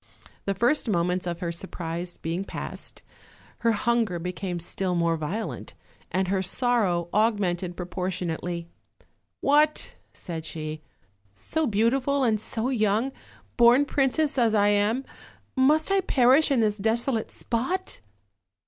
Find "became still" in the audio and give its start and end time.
4.17-4.95